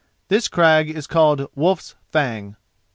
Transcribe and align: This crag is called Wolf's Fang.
This 0.29 0.47
crag 0.47 0.89
is 0.89 1.05
called 1.05 1.45
Wolf's 1.53 1.93
Fang. 2.11 2.55